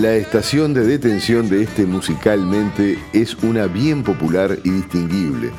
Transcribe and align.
La 0.00 0.14
estación 0.14 0.72
de 0.72 0.86
detención 0.86 1.50
de 1.50 1.62
este 1.62 1.84
musicalmente 1.84 2.98
es 3.12 3.34
una 3.42 3.66
bien 3.66 4.02
popular 4.02 4.56
y 4.64 4.70
distinguible. 4.70 5.50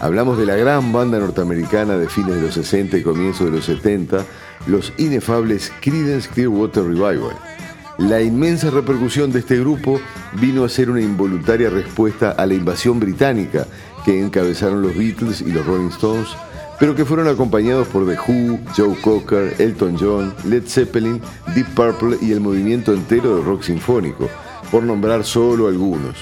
Hablamos 0.00 0.38
de 0.38 0.46
la 0.46 0.54
gran 0.54 0.92
banda 0.92 1.18
norteamericana 1.18 1.98
de 1.98 2.08
fines 2.08 2.36
de 2.36 2.42
los 2.42 2.54
60 2.54 2.96
y 2.96 3.02
comienzos 3.02 3.46
de 3.46 3.56
los 3.56 3.64
70, 3.64 4.24
los 4.68 4.92
inefables 4.98 5.72
Creedence 5.80 6.28
Clearwater 6.28 6.84
Revival. 6.84 7.36
La 7.98 8.22
inmensa 8.22 8.70
repercusión 8.70 9.32
de 9.32 9.40
este 9.40 9.58
grupo 9.58 10.00
vino 10.40 10.62
a 10.62 10.68
ser 10.68 10.90
una 10.90 11.00
involuntaria 11.00 11.68
respuesta 11.68 12.30
a 12.30 12.46
la 12.46 12.54
invasión 12.54 13.00
británica 13.00 13.66
que 14.04 14.22
encabezaron 14.22 14.80
los 14.80 14.96
Beatles 14.96 15.40
y 15.40 15.50
los 15.50 15.66
Rolling 15.66 15.88
Stones 15.88 16.28
pero 16.78 16.94
que 16.94 17.04
fueron 17.04 17.28
acompañados 17.28 17.88
por 17.88 18.06
The 18.06 18.16
Who, 18.16 18.60
Joe 18.76 18.96
Cocker, 19.00 19.54
Elton 19.58 19.96
John, 19.98 20.34
Led 20.44 20.64
Zeppelin, 20.66 21.20
Deep 21.54 21.66
Purple 21.74 22.18
y 22.20 22.32
el 22.32 22.40
movimiento 22.40 22.92
entero 22.92 23.36
de 23.36 23.42
rock 23.42 23.62
sinfónico, 23.62 24.28
por 24.70 24.82
nombrar 24.82 25.24
solo 25.24 25.68
algunos. 25.68 26.16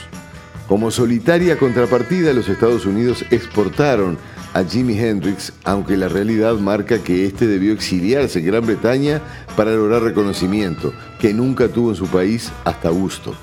Como 0.69 0.91
solitaria 0.91 1.59
contrapartida, 1.59 2.33
los 2.33 2.49
Estados 2.49 2.87
Unidos 2.87 3.25
exportaron 3.31 4.19
a 4.53 4.65
Jimi 4.65 4.99
Hendrix, 4.99 5.53
aunque 5.65 5.97
la 5.97 6.09
realidad 6.09 6.55
marca 6.55 6.99
que 6.99 7.27
éste 7.27 7.47
debió 7.47 7.73
exiliarse 7.73 8.39
en 8.39 8.47
Gran 8.47 8.65
Bretaña 8.65 9.21
para 9.55 9.73
lograr 9.73 10.03
reconocimiento, 10.03 10.93
que 11.21 11.35
nunca 11.35 11.69
tuvo 11.69 11.91
en 11.91 11.97
su 11.97 12.07
país 12.07 12.51
hasta 12.65 12.91
Woodstock. 12.91 13.37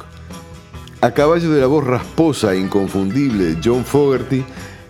A 1.02 1.11
caballo 1.11 1.52
de 1.52 1.61
la 1.61 1.67
voz 1.67 1.86
rasposa 1.86 2.53
e 2.53 2.59
inconfundible 2.59 3.44
de 3.44 3.58
John 3.64 3.86
Fogerty, 3.86 4.44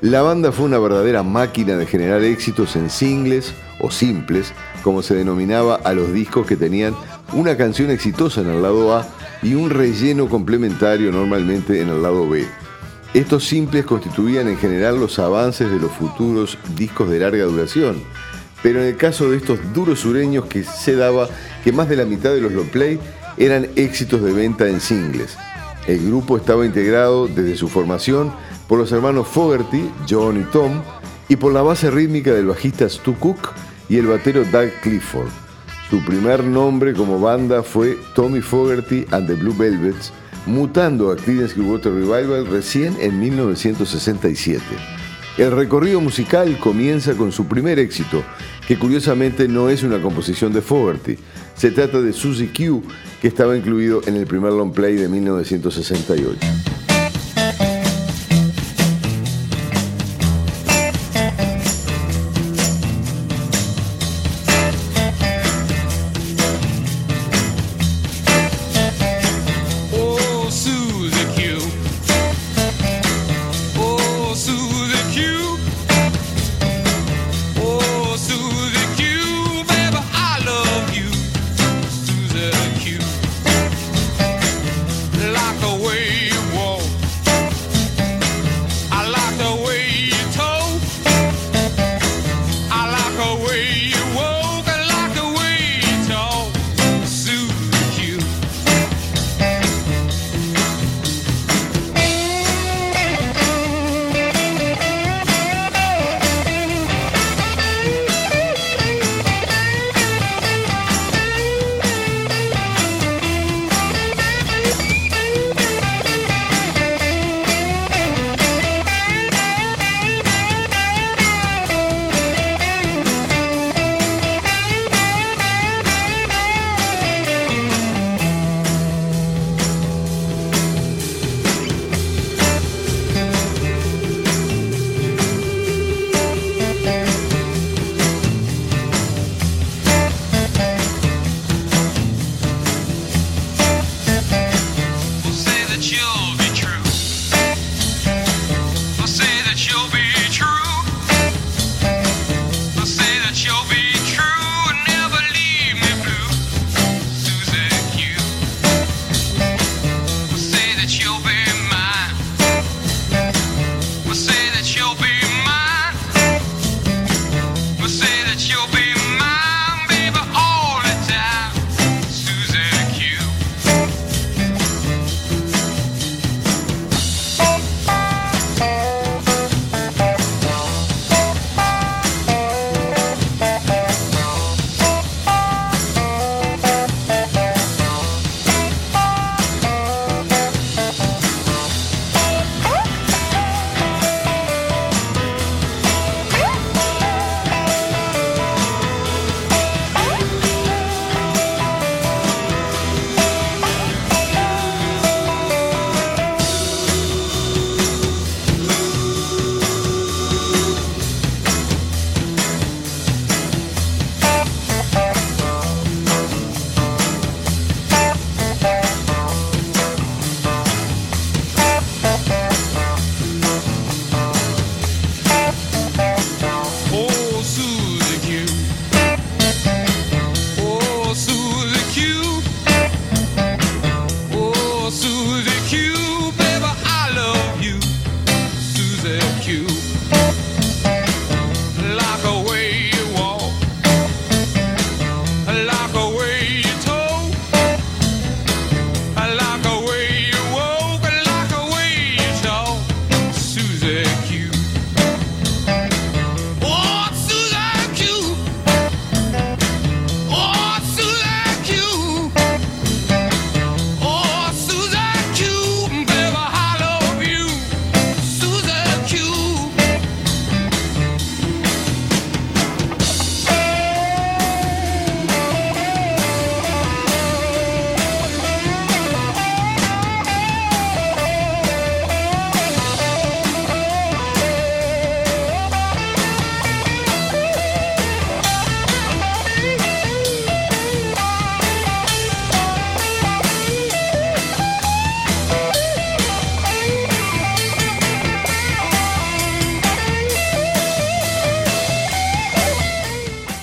la 0.03 0.21
banda 0.21 0.51
fue 0.51 0.65
una 0.65 0.79
verdadera 0.79 1.23
máquina 1.23 1.77
de 1.77 1.85
generar 1.85 2.21
éxitos 2.23 2.75
en 2.75 2.89
singles 2.89 3.53
o 3.79 3.89
simples, 3.89 4.51
como 4.83 5.01
se 5.01 5.15
denominaba 5.15 5.75
a 5.75 5.93
los 5.93 6.11
discos 6.11 6.45
que 6.45 6.57
tenían 6.57 6.93
una 7.31 7.55
canción 7.55 7.89
exitosa 7.89 8.41
en 8.41 8.49
el 8.49 8.61
lado 8.61 8.93
A 8.97 9.07
y 9.41 9.53
un 9.53 9.69
relleno 9.69 10.27
complementario 10.27 11.09
normalmente 11.09 11.79
en 11.79 11.87
el 11.87 12.03
lado 12.03 12.27
B. 12.27 12.45
Estos 13.13 13.45
simples 13.45 13.85
constituían 13.85 14.49
en 14.49 14.57
general 14.57 14.99
los 14.99 15.19
avances 15.19 15.71
de 15.71 15.79
los 15.79 15.91
futuros 15.93 16.57
discos 16.75 17.09
de 17.09 17.19
larga 17.19 17.45
duración, 17.45 17.95
pero 18.61 18.81
en 18.81 18.87
el 18.87 18.97
caso 18.97 19.31
de 19.31 19.37
estos 19.37 19.57
duros 19.73 20.01
sureños 20.01 20.47
que 20.47 20.65
se 20.65 20.97
daba 20.97 21.29
que 21.63 21.71
más 21.71 21.87
de 21.87 21.95
la 21.95 22.03
mitad 22.03 22.31
de 22.33 22.41
los 22.41 22.51
long 22.51 22.67
play 22.67 22.99
eran 23.37 23.69
éxitos 23.77 24.21
de 24.21 24.33
venta 24.33 24.67
en 24.67 24.81
singles. 24.81 25.37
El 25.87 26.05
grupo 26.05 26.35
estaba 26.35 26.65
integrado 26.65 27.27
desde 27.27 27.55
su 27.55 27.69
formación 27.69 28.33
por 28.67 28.79
los 28.79 28.91
hermanos 28.91 29.27
Fogerty, 29.27 29.89
John 30.09 30.39
y 30.39 30.43
Tom, 30.51 30.81
y 31.29 31.35
por 31.35 31.53
la 31.53 31.61
base 31.61 31.89
rítmica 31.89 32.33
del 32.33 32.47
bajista 32.47 32.89
Stu 32.89 33.15
Cook 33.15 33.49
y 33.89 33.97
el 33.97 34.07
batero 34.07 34.43
Doug 34.45 34.71
Clifford. 34.81 35.29
Su 35.89 36.03
primer 36.03 36.43
nombre 36.43 36.93
como 36.93 37.19
banda 37.19 37.61
fue 37.61 37.97
Tommy 38.15 38.41
Fogerty 38.41 39.05
and 39.11 39.27
the 39.27 39.35
Blue 39.35 39.55
Velvets, 39.55 40.11
mutando 40.45 41.11
a 41.11 41.15
Creedence 41.15 41.53
Clearwater 41.53 41.93
Revival 41.93 42.47
recién 42.47 42.95
en 42.99 43.19
1967. 43.19 44.63
El 45.37 45.51
recorrido 45.51 45.99
musical 45.99 46.57
comienza 46.59 47.13
con 47.13 47.31
su 47.31 47.47
primer 47.47 47.79
éxito, 47.79 48.23
que 48.67 48.77
curiosamente 48.77 49.47
no 49.47 49.69
es 49.69 49.83
una 49.83 50.01
composición 50.01 50.53
de 50.53 50.61
Fogerty. 50.61 51.17
Se 51.55 51.71
trata 51.71 52.01
de 52.01 52.13
Susie 52.13 52.51
Q, 52.55 52.83
que 53.21 53.27
estaba 53.27 53.57
incluido 53.57 54.01
en 54.05 54.15
el 54.15 54.27
primer 54.27 54.53
long 54.53 54.71
play 54.71 54.95
de 54.95 55.07
1968. 55.07 56.72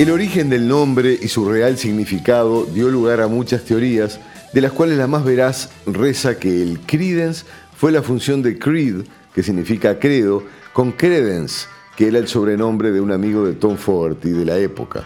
El 0.01 0.11
origen 0.11 0.49
del 0.49 0.67
nombre 0.67 1.19
y 1.21 1.29
su 1.29 1.47
real 1.47 1.77
significado 1.77 2.65
dio 2.65 2.89
lugar 2.89 3.21
a 3.21 3.29
muchas 3.29 3.65
teorías, 3.67 4.19
de 4.55 4.63
las 4.63 4.73
cuales 4.73 4.97
la 4.97 5.07
más 5.07 5.25
veraz 5.27 5.69
reza 5.85 6.39
que 6.39 6.63
el 6.63 6.81
credence 6.81 7.45
fue 7.77 7.93
la 7.93 8.01
función 8.01 8.41
de 8.41 8.59
creed, 8.59 9.03
que 9.35 9.43
significa 9.43 9.99
credo, 9.99 10.43
con 10.73 10.93
credence, 10.93 11.67
que 11.99 12.09
era 12.09 12.19
el 12.19 12.29
sobrenombre 12.29 12.93
de 12.93 13.03
un 13.03 13.13
amigo 13.13 13.45
de 13.45 13.53
Tom 13.53 13.77
Fogerty 13.77 14.31
de 14.31 14.47
la 14.47 14.57
época. 14.57 15.05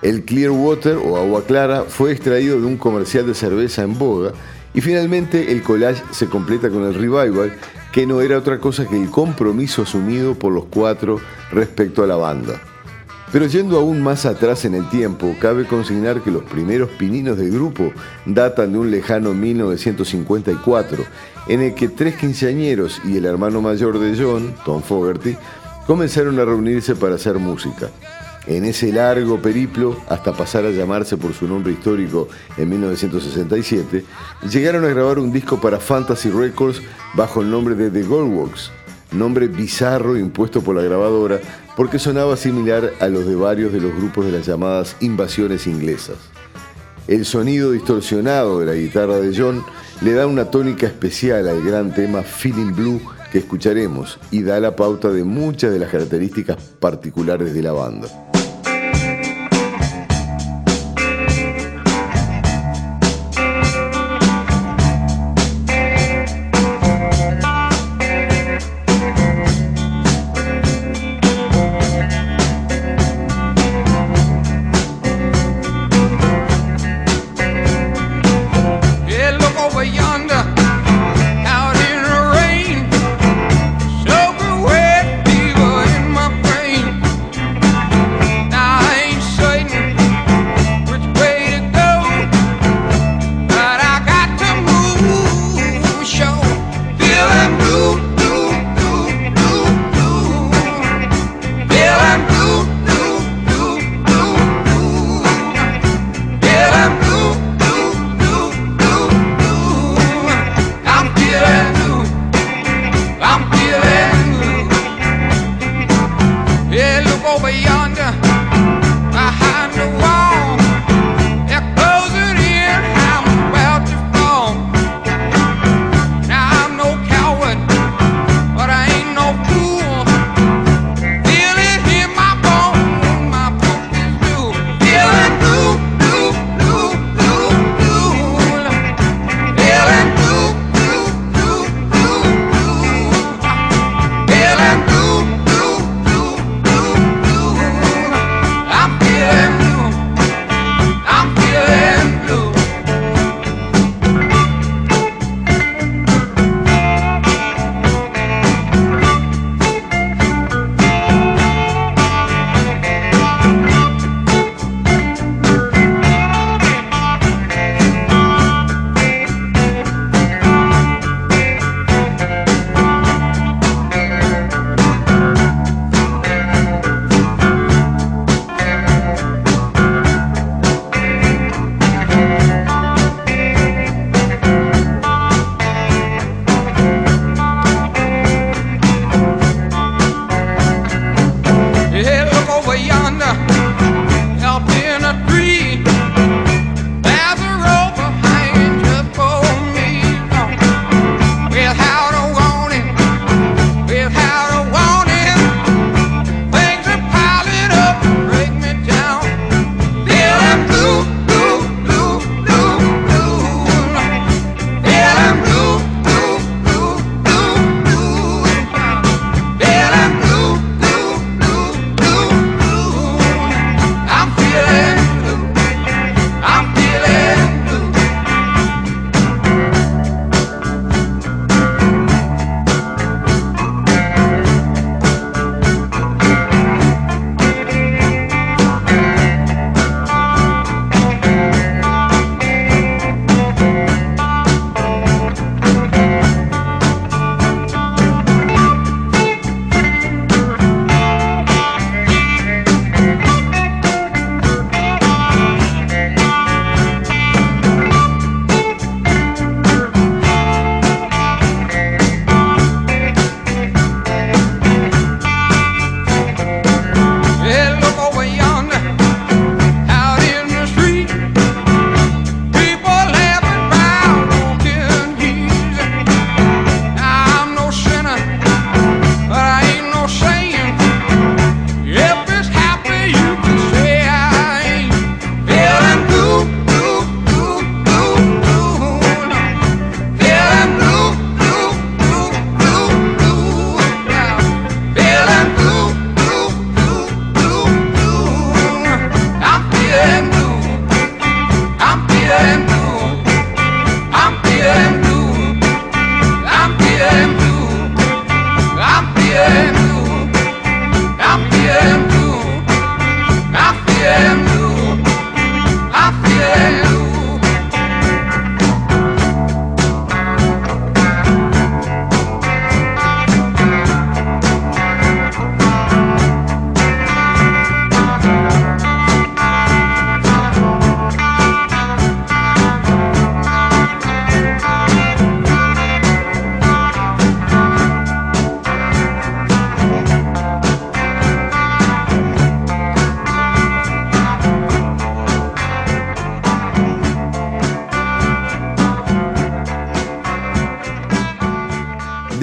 El 0.00 0.24
Clearwater 0.24 0.96
o 0.96 1.18
agua 1.18 1.44
clara 1.44 1.82
fue 1.86 2.10
extraído 2.10 2.58
de 2.58 2.64
un 2.64 2.78
comercial 2.78 3.26
de 3.26 3.34
cerveza 3.34 3.82
en 3.82 3.98
boga 3.98 4.32
y 4.72 4.80
finalmente 4.80 5.52
el 5.52 5.62
collage 5.62 6.02
se 6.12 6.28
completa 6.28 6.70
con 6.70 6.84
el 6.84 6.94
revival, 6.94 7.58
que 7.92 8.06
no 8.06 8.22
era 8.22 8.38
otra 8.38 8.58
cosa 8.58 8.86
que 8.86 8.96
el 8.96 9.10
compromiso 9.10 9.82
asumido 9.82 10.34
por 10.34 10.50
los 10.50 10.64
cuatro 10.64 11.20
respecto 11.52 12.02
a 12.02 12.06
la 12.06 12.16
banda. 12.16 12.69
Pero 13.32 13.46
yendo 13.46 13.78
aún 13.78 14.02
más 14.02 14.26
atrás 14.26 14.64
en 14.64 14.74
el 14.74 14.88
tiempo, 14.88 15.36
cabe 15.40 15.64
consignar 15.64 16.20
que 16.20 16.32
los 16.32 16.42
primeros 16.42 16.90
pininos 16.90 17.38
del 17.38 17.52
grupo 17.52 17.92
datan 18.26 18.72
de 18.72 18.78
un 18.78 18.90
lejano 18.90 19.34
1954, 19.34 21.04
en 21.46 21.60
el 21.60 21.74
que 21.74 21.88
tres 21.88 22.16
quinceañeros 22.16 23.00
y 23.04 23.16
el 23.16 23.24
hermano 23.24 23.62
mayor 23.62 24.00
de 24.00 24.20
John, 24.20 24.54
Tom 24.64 24.82
Fogerty, 24.82 25.36
comenzaron 25.86 26.40
a 26.40 26.44
reunirse 26.44 26.96
para 26.96 27.14
hacer 27.14 27.38
música. 27.38 27.90
En 28.46 28.64
ese 28.64 28.92
largo 28.92 29.40
periplo, 29.40 29.96
hasta 30.08 30.32
pasar 30.32 30.64
a 30.64 30.70
llamarse 30.70 31.16
por 31.16 31.32
su 31.32 31.46
nombre 31.46 31.72
histórico 31.72 32.28
en 32.56 32.68
1967, 32.68 34.04
llegaron 34.50 34.84
a 34.84 34.88
grabar 34.88 35.20
un 35.20 35.30
disco 35.30 35.60
para 35.60 35.78
Fantasy 35.78 36.30
Records 36.30 36.82
bajo 37.14 37.42
el 37.42 37.50
nombre 37.50 37.76
de 37.76 37.90
The 37.90 38.02
Goldworks, 38.02 38.72
nombre 39.12 39.48
bizarro 39.48 40.16
impuesto 40.16 40.62
por 40.62 40.76
la 40.76 40.82
grabadora 40.82 41.40
porque 41.76 41.98
sonaba 41.98 42.36
similar 42.36 42.92
a 43.00 43.08
los 43.08 43.26
de 43.26 43.34
varios 43.34 43.72
de 43.72 43.80
los 43.80 43.94
grupos 43.94 44.26
de 44.26 44.32
las 44.32 44.46
llamadas 44.46 44.96
invasiones 45.00 45.66
inglesas. 45.66 46.16
El 47.08 47.24
sonido 47.24 47.72
distorsionado 47.72 48.60
de 48.60 48.66
la 48.66 48.74
guitarra 48.74 49.18
de 49.18 49.34
John 49.36 49.64
le 50.00 50.12
da 50.12 50.26
una 50.26 50.50
tónica 50.50 50.86
especial 50.86 51.48
al 51.48 51.62
gran 51.62 51.94
tema 51.94 52.22
Feeling 52.22 52.72
Blue 52.74 53.00
que 53.32 53.38
escucharemos 53.38 54.18
y 54.30 54.42
da 54.42 54.60
la 54.60 54.76
pauta 54.76 55.10
de 55.10 55.24
muchas 55.24 55.72
de 55.72 55.78
las 55.78 55.90
características 55.90 56.56
particulares 56.78 57.54
de 57.54 57.62
la 57.62 57.72
banda. 57.72 58.29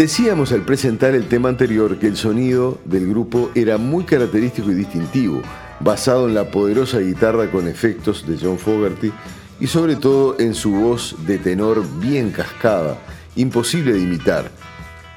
Decíamos 0.07 0.53
al 0.53 0.61
presentar 0.61 1.15
el 1.15 1.27
tema 1.27 1.49
anterior 1.49 1.99
que 1.99 2.07
el 2.07 2.15
sonido 2.15 2.79
del 2.85 3.09
grupo 3.09 3.51
era 3.55 3.77
muy 3.77 4.05
característico 4.05 4.71
y 4.71 4.73
distintivo, 4.73 5.41
basado 5.81 6.29
en 6.29 6.33
la 6.33 6.49
poderosa 6.49 6.99
guitarra 6.99 7.51
con 7.51 7.67
efectos 7.67 8.25
de 8.25 8.37
John 8.41 8.57
Fogerty 8.57 9.11
y 9.59 9.67
sobre 9.67 9.97
todo 9.97 10.39
en 10.39 10.55
su 10.55 10.71
voz 10.71 11.13
de 11.27 11.37
tenor 11.39 11.83
bien 11.99 12.31
cascada, 12.31 12.97
imposible 13.35 13.91
de 13.91 13.99
imitar. 13.99 14.49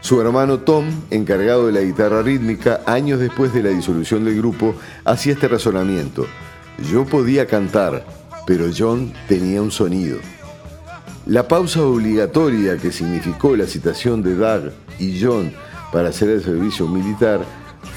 Su 0.00 0.20
hermano 0.20 0.58
Tom, 0.58 0.86
encargado 1.10 1.68
de 1.68 1.72
la 1.72 1.82
guitarra 1.82 2.22
rítmica, 2.22 2.80
años 2.84 3.20
después 3.20 3.54
de 3.54 3.62
la 3.62 3.70
disolución 3.70 4.24
del 4.24 4.38
grupo, 4.38 4.74
hacía 5.04 5.34
este 5.34 5.46
razonamiento. 5.46 6.26
Yo 6.90 7.04
podía 7.04 7.46
cantar, 7.46 8.04
pero 8.44 8.64
John 8.76 9.12
tenía 9.28 9.62
un 9.62 9.70
sonido. 9.70 10.18
La 11.30 11.46
pausa 11.46 11.84
obligatoria 11.84 12.76
que 12.76 12.90
significó 12.90 13.54
la 13.54 13.66
citación 13.66 14.20
de 14.20 14.34
Doug 14.34 14.72
y 14.98 15.22
John 15.22 15.52
para 15.92 16.08
hacer 16.08 16.28
el 16.28 16.42
servicio 16.42 16.88
militar 16.88 17.44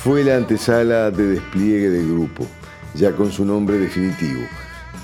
fue 0.03 0.23
la 0.23 0.37
antesala 0.37 1.09
de 1.09 1.29
despliegue 1.29 1.89
del 1.89 2.13
grupo, 2.13 2.45
ya 2.93 3.11
con 3.13 3.31
su 3.31 3.43
nombre 3.43 3.79
definitivo. 3.79 4.41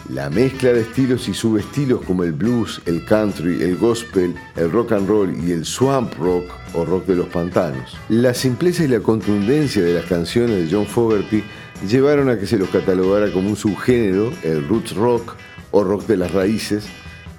La 0.10 0.30
mezcla 0.30 0.74
de 0.74 0.82
estilos 0.82 1.28
y 1.28 1.34
subestilos 1.34 2.04
como 2.04 2.24
el 2.24 2.34
blues, 2.34 2.80
el 2.86 3.04
country, 3.04 3.64
el 3.64 3.78
gospel, 3.78 4.36
el 4.58 4.72
rock 4.72 4.92
and 4.92 5.10
roll 5.10 5.36
y 5.44 5.52
el 5.52 5.66
swamp 5.66 6.14
rock 6.20 6.46
o 6.76 6.86
rock 6.86 7.08
de 7.08 7.16
los 7.16 7.30
pantanos. 7.30 7.98
La 8.10 8.36
simpleza 8.36 8.84
y 8.84 8.90
la 8.90 9.00
contundencia 9.00 9.82
de 9.82 9.96
las 9.96 10.06
canciones 10.06 10.56
de 10.56 10.68
John 10.72 10.86
Fogerty 10.86 11.44
llevaron 11.90 12.30
a 12.30 12.38
que 12.38 12.46
se 12.46 12.60
los 12.60 12.70
catalogara 12.70 13.32
como 13.32 13.50
un 13.50 13.56
subgénero, 13.56 14.32
el 14.44 14.68
roots 14.68 14.96
rock 14.96 15.34
o 15.72 15.84
rock 15.84 16.06
de 16.06 16.18
las 16.18 16.32
raíces, 16.32 16.86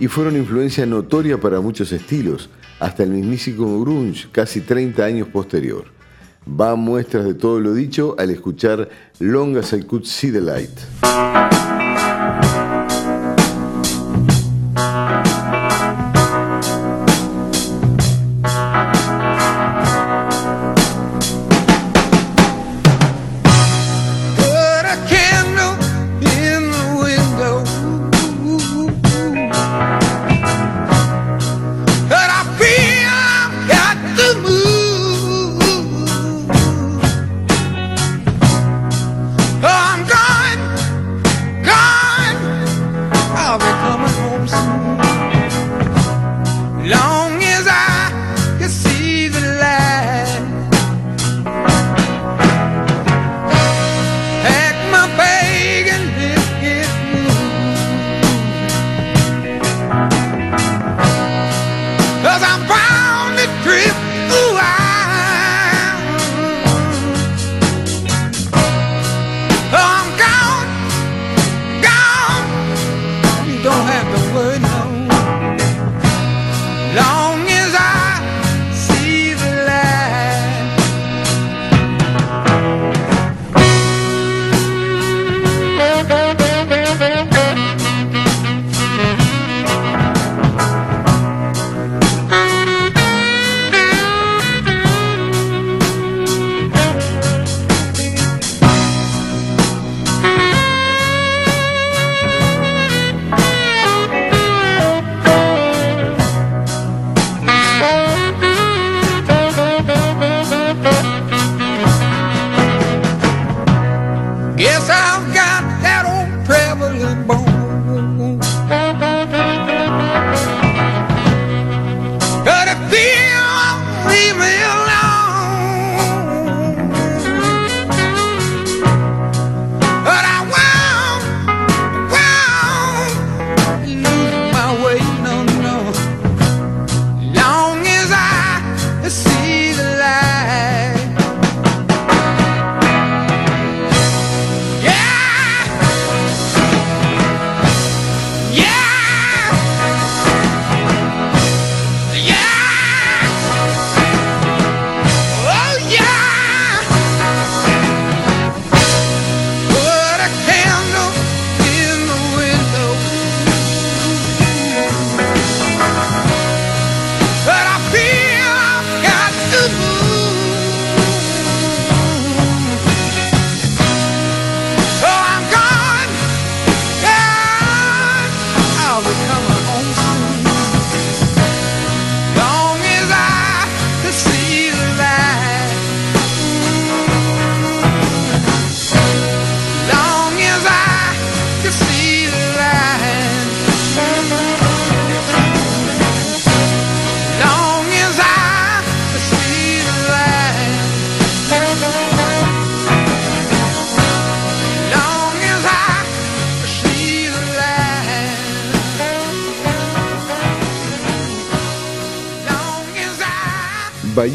y 0.00 0.08
fueron 0.08 0.36
influencia 0.36 0.86
notoria 0.86 1.38
para 1.38 1.60
muchos 1.60 1.92
estilos, 1.92 2.48
hasta 2.80 3.02
el 3.02 3.10
mismísimo 3.10 3.80
grunge 3.80 4.26
casi 4.32 4.62
30 4.62 5.04
años 5.04 5.28
posterior. 5.28 5.84
Va 6.48 6.74
muestras 6.74 7.26
de 7.26 7.34
todo 7.34 7.60
lo 7.60 7.74
dicho 7.74 8.16
al 8.18 8.30
escuchar 8.30 8.88
Long 9.18 9.58
as 9.58 9.74
I 9.74 9.82
Could 9.82 10.04
See 10.04 10.32
the 10.32 10.40
Light. 10.40 11.59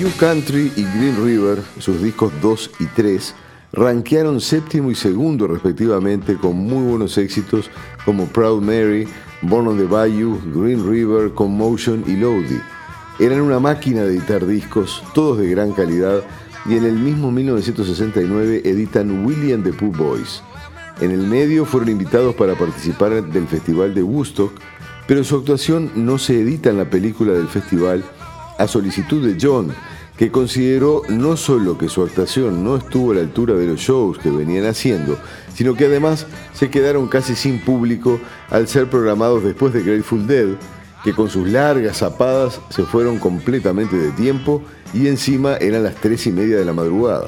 Bayou 0.06 0.18
Country 0.20 0.72
y 0.76 0.84
Green 0.84 1.16
River, 1.26 1.64
sus 1.80 2.00
discos 2.00 2.32
2 2.40 2.72
y 2.80 2.86
3, 2.86 3.34
ranquearon 3.74 4.40
séptimo 4.40 4.92
y 4.92 4.96
segundo 4.96 5.48
respectivamente 5.48 6.36
con 6.36 6.58
muy 6.58 6.84
buenos 6.84 7.18
éxitos 7.18 7.72
como 8.06 8.28
Proud 8.28 8.62
Mary, 8.62 9.08
Born 9.42 9.68
on 9.68 9.78
the 9.80 9.86
Bayou, 9.86 10.40
Green 10.54 10.88
River, 10.88 11.32
Commotion 11.34 12.04
y 12.06 12.18
Lodi. 12.18 12.62
Eran 13.20 13.42
una 13.42 13.60
máquina 13.60 14.04
de 14.04 14.18
editar 14.18 14.46
discos, 14.46 15.02
todos 15.16 15.40
de 15.40 15.50
gran 15.50 15.72
calidad, 15.72 16.22
y 16.68 16.76
en 16.76 16.86
el 16.86 17.00
mismo 17.00 17.32
1969 17.32 18.62
editan 18.64 19.26
William 19.26 19.64
the 19.64 19.74
Pooh 19.74 19.92
Boys. 19.92 20.44
En 21.02 21.10
el 21.10 21.26
medio 21.26 21.66
fueron 21.66 21.90
invitados 21.90 22.36
para 22.36 22.54
participar 22.54 23.24
del 23.24 23.48
Festival 23.48 23.96
de 23.96 24.04
Woodstock, 24.04 24.52
pero 25.08 25.24
su 25.24 25.38
actuación 25.38 25.92
no 25.96 26.20
se 26.20 26.42
edita 26.42 26.70
en 26.70 26.78
la 26.78 26.92
película 26.92 27.34
del 27.34 27.48
festival 27.48 28.04
a 28.58 28.68
solicitud 28.68 29.26
de 29.26 29.38
John, 29.42 29.74
que 30.18 30.32
consideró 30.32 31.02
no 31.10 31.36
solo 31.36 31.78
que 31.78 31.90
su 31.90 32.02
actuación 32.02 32.64
no 32.64 32.78
estuvo 32.78 33.12
a 33.12 33.16
la 33.16 33.22
altura 33.22 33.56
de 33.56 33.68
los 33.68 33.80
shows 33.80 34.18
que 34.18 34.30
venían 34.30 34.66
haciendo, 34.66 35.18
sino 35.54 35.76
que 35.76 35.86
además 35.86 36.26
se 36.54 36.70
quedaron 36.70 37.08
casi 37.08 37.36
sin 37.36 37.60
público 37.60 38.20
al 38.50 38.68
ser 38.68 38.90
programados 38.90 39.44
después 39.44 39.74
de 39.74 39.84
Grateful 39.84 40.26
Dead, 40.26 40.48
que 41.04 41.14
con 41.14 41.30
sus 41.30 41.48
largas 41.48 41.98
zapadas 41.98 42.62
se 42.70 42.84
fueron 42.84 43.20
completamente 43.20 43.98
de 43.98 44.12
tiempo 44.12 44.64
y 44.94 45.08
encima 45.08 45.58
eran 45.58 45.84
las 45.84 45.96
tres 45.96 46.26
y 46.28 46.32
media 46.32 46.58
de 46.58 46.66
la 46.66 46.74
madrugada. 46.74 47.28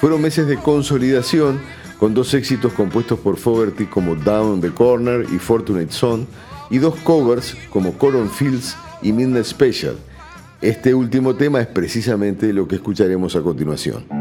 Fueron 0.00 0.22
meses 0.22 0.46
de 0.46 0.56
consolidación 0.56 1.60
con 1.98 2.14
dos 2.14 2.32
éxitos 2.32 2.72
compuestos 2.72 3.18
por 3.20 3.36
Fogerty 3.36 3.84
como 3.84 4.14
Down 4.14 4.62
the 4.62 4.70
Corner 4.70 5.26
y 5.30 5.38
Fortunate 5.38 5.92
Son, 5.92 6.26
y 6.70 6.78
dos 6.78 6.94
covers 7.04 7.56
como 7.68 7.92
Coron 7.98 8.30
Fields 8.30 8.74
y 9.02 9.12
Midnight 9.12 9.44
Special. 9.44 9.96
Este 10.60 10.94
último 10.94 11.34
tema 11.36 11.60
es 11.60 11.66
precisamente 11.66 12.52
lo 12.52 12.68
que 12.68 12.76
escucharemos 12.76 13.34
a 13.36 13.40
continuación. 13.40 14.20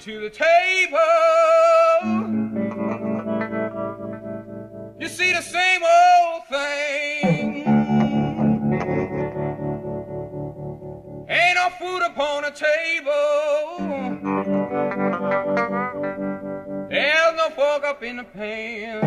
to 0.00 0.20
the 0.20 0.30
table. 0.30 0.98
You 4.98 5.08
see 5.08 5.32
the 5.32 5.42
same 5.42 5.82
old 5.82 6.46
thing. 6.48 7.05
No 11.66 11.72
food 11.72 12.02
upon 12.02 12.42
the 12.44 12.50
table. 12.52 13.08
There's 16.88 17.36
no 17.36 17.50
fork 17.50 17.82
up 17.84 18.04
in 18.04 18.18
the 18.18 18.24
pan. 18.24 19.00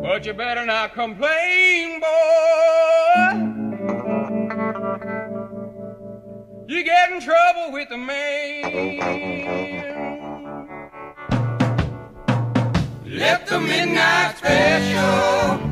But 0.00 0.24
you 0.24 0.32
better 0.32 0.64
not 0.64 0.94
complain, 0.94 2.00
boy. 2.00 2.06
You 6.68 6.84
get 6.84 7.12
in 7.12 7.20
trouble 7.20 7.72
with 7.72 7.90
the 7.90 7.98
man. 7.98 8.62
Let 13.04 13.46
the 13.46 13.60
midnight 13.60 14.38
special 14.38 15.71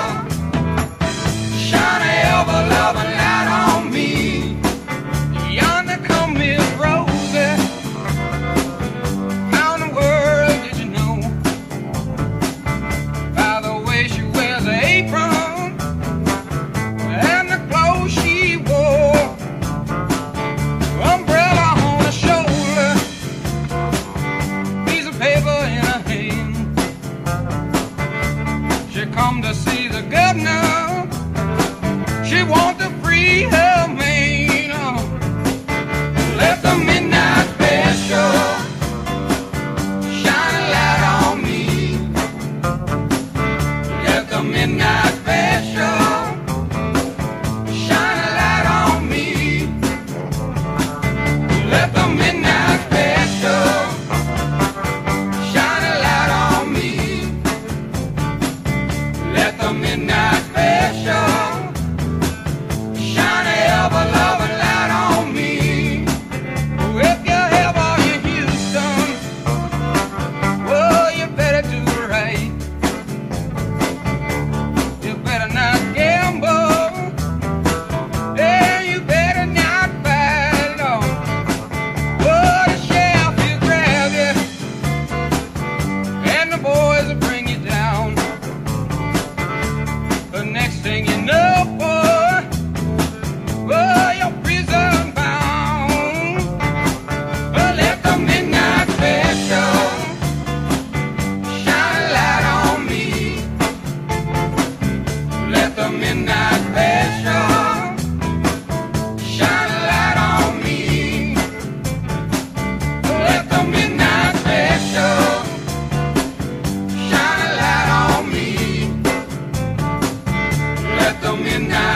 Now. 121.67 121.90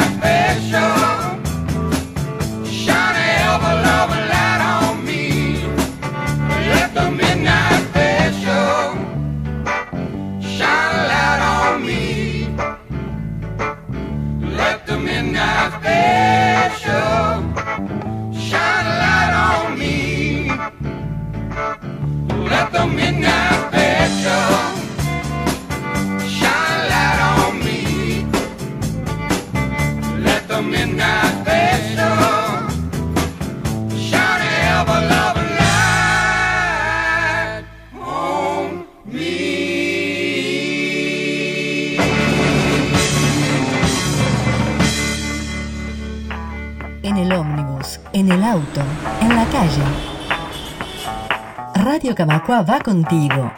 Camacua 52.46 52.76
va 52.76 52.80
contigo. 52.80 53.52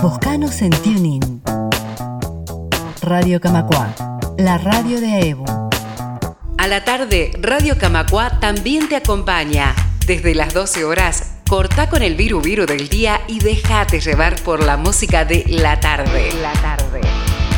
Buscanos 0.00 0.62
en 0.62 0.70
TuneIn. 0.70 1.42
Radio 3.02 3.40
Camacua, 3.40 3.92
la 4.38 4.56
radio 4.58 5.00
de 5.00 5.30
Evo. 5.30 5.44
A 6.58 6.68
la 6.68 6.84
tarde, 6.84 7.32
Radio 7.40 7.76
Camacua 7.76 8.38
también 8.38 8.88
te 8.88 8.94
acompaña. 8.94 9.74
Desde 10.06 10.36
las 10.36 10.54
12 10.54 10.84
horas, 10.84 11.32
Corta 11.48 11.88
con 11.88 12.02
el 12.02 12.14
viru 12.14 12.40
viru 12.40 12.66
del 12.66 12.88
día 12.88 13.20
y 13.26 13.40
déjate 13.40 13.98
llevar 14.00 14.40
por 14.42 14.62
la 14.62 14.76
música 14.76 15.24
de 15.24 15.44
la 15.48 15.80
tarde. 15.80 16.30
La 16.40 16.52
tarde. 16.52 17.00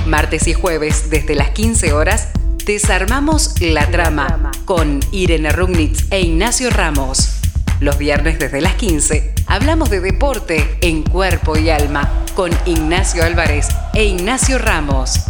Martes 0.06 0.48
y 0.48 0.54
jueves, 0.54 1.10
desde 1.10 1.34
las 1.34 1.50
15 1.50 1.92
horas, 1.92 2.28
desarmamos 2.64 3.60
la 3.60 3.86
trama 3.90 4.52
con 4.64 5.00
Irene 5.12 5.50
Rugnitz 5.52 6.06
e 6.10 6.20
Ignacio 6.20 6.70
Ramos. 6.70 7.37
Los 7.80 7.96
viernes 7.96 8.40
desde 8.40 8.60
las 8.60 8.74
15 8.74 9.34
hablamos 9.46 9.88
de 9.88 10.00
deporte 10.00 10.78
en 10.80 11.04
cuerpo 11.04 11.56
y 11.56 11.70
alma 11.70 12.24
con 12.34 12.50
Ignacio 12.66 13.22
Álvarez 13.22 13.68
e 13.94 14.04
Ignacio 14.04 14.58
Ramos. 14.58 15.20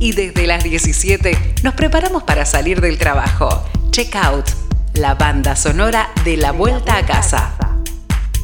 Y 0.00 0.12
desde 0.12 0.46
las 0.46 0.64
17 0.64 1.54
nos 1.62 1.74
preparamos 1.74 2.24
para 2.24 2.44
salir 2.44 2.80
del 2.80 2.98
trabajo. 2.98 3.64
Check 3.90 4.16
out 4.16 4.48
la 4.94 5.14
banda 5.14 5.54
sonora 5.54 6.08
de 6.24 6.36
la 6.36 6.50
vuelta 6.50 6.96
a 6.96 7.06
casa 7.06 7.54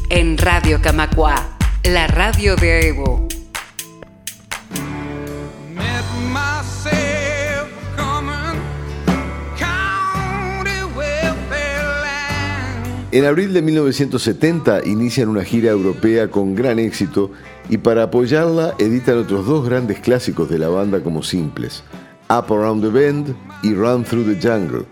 en 0.09 0.37
Radio 0.37 0.81
Camacua, 0.81 1.35
la 1.83 2.07
radio 2.07 2.55
de 2.55 2.87
Evo. 2.87 3.24
En 13.15 13.23
abril 13.23 13.53
de 13.53 13.61
1970 13.61 14.85
inician 14.87 15.29
una 15.29 15.45
gira 15.45 15.71
europea 15.71 16.29
con 16.29 16.53
gran 16.53 16.79
éxito 16.79 17.31
y 17.69 17.77
para 17.77 18.03
apoyarla 18.03 18.75
editan 18.77 19.19
otros 19.19 19.45
dos 19.45 19.65
grandes 19.65 20.01
clásicos 20.01 20.49
de 20.49 20.59
la 20.59 20.67
banda 20.67 21.01
como 21.01 21.23
simples, 21.23 21.81
Up 22.29 22.53
Around 22.53 22.83
the 22.83 22.89
Bend 22.89 23.33
y 23.63 23.73
Run 23.73 24.03
Through 24.03 24.25
the 24.25 24.45
Jungle. 24.45 24.83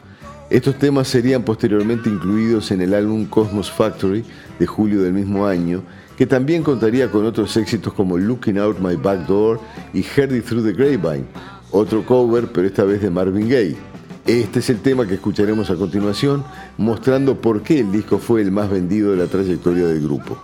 Estos 0.50 0.80
temas 0.80 1.10
serían 1.10 1.44
posteriormente 1.44 2.10
incluidos 2.10 2.72
en 2.72 2.80
el 2.80 2.94
álbum 2.94 3.26
Cosmos 3.26 3.70
Factory 3.70 4.24
de 4.58 4.68
julio 4.68 5.02
del 5.02 5.12
mismo 5.12 5.46
año, 5.46 5.84
que 6.18 6.26
también 6.26 6.64
contaría 6.64 7.12
con 7.12 7.26
otros 7.26 7.58
éxitos 7.58 7.92
como 7.92 8.18
Looking 8.18 8.58
Out 8.58 8.80
My 8.80 8.96
Back 8.96 9.28
Door 9.28 9.60
y 9.94 10.02
Heard 10.02 10.34
It 10.34 10.46
Through 10.46 10.64
the 10.64 10.72
Grapevine, 10.72 11.26
otro 11.72 12.06
cover 12.06 12.48
pero 12.54 12.68
esta 12.68 12.86
vez 12.86 13.02
de 13.02 13.10
Marvin 13.10 13.50
Gaye. 13.50 13.93
Este 14.26 14.60
es 14.60 14.70
el 14.70 14.80
tema 14.80 15.06
que 15.06 15.16
escucharemos 15.16 15.70
a 15.70 15.76
continuación, 15.76 16.46
mostrando 16.78 17.42
por 17.42 17.62
qué 17.62 17.80
el 17.80 17.92
disco 17.92 18.20
fue 18.20 18.42
el 18.42 18.52
más 18.52 18.70
vendido 18.70 19.12
de 19.12 19.18
la 19.18 19.28
trayectoria 19.28 19.86
del 19.86 20.02
grupo. 20.02 20.42